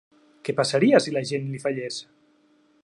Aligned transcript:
Què 0.47 0.55
passaria 0.59 1.01
si 1.05 1.13
la 1.17 1.23
Jeanne 1.31 1.53
li 1.57 1.63
fallés? 1.67 2.03